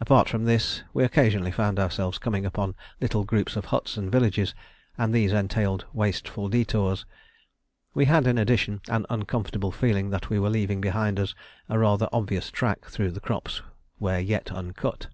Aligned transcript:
Apart 0.00 0.28
from 0.28 0.46
this, 0.46 0.82
we 0.92 1.04
occasionally 1.04 1.52
found 1.52 1.78
ourselves 1.78 2.18
coming 2.18 2.44
upon 2.44 2.74
little 3.00 3.22
groups 3.22 3.54
of 3.54 3.66
huts 3.66 3.96
and 3.96 4.10
villages, 4.10 4.52
and 4.98 5.14
these 5.14 5.32
entailed 5.32 5.84
wasteful 5.92 6.48
detours. 6.48 7.06
We 7.94 8.06
had, 8.06 8.26
in 8.26 8.36
addition, 8.36 8.80
an 8.88 9.06
uncomfortable 9.08 9.70
feeling 9.70 10.10
that 10.10 10.28
we 10.28 10.40
were 10.40 10.50
leaving 10.50 10.80
behind 10.80 11.20
us 11.20 11.36
a 11.68 11.78
rather 11.78 12.08
obvious 12.12 12.50
track 12.50 12.86
through 12.86 13.12
the 13.12 13.20
crops 13.20 13.62
where 13.98 14.18
yet 14.18 14.50
uncut. 14.50 15.06